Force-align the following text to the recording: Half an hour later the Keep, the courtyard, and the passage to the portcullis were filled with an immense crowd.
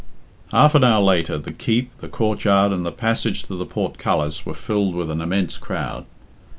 Half 0.51 0.73
an 0.73 0.83
hour 0.83 0.99
later 0.99 1.37
the 1.37 1.51
Keep, 1.51 1.97
the 1.97 2.07
courtyard, 2.07 2.71
and 2.71 2.83
the 2.83 2.91
passage 2.91 3.43
to 3.43 3.53
the 3.53 3.67
portcullis 3.67 4.47
were 4.47 4.55
filled 4.55 4.95
with 4.95 5.11
an 5.11 5.21
immense 5.21 5.59
crowd. 5.59 6.05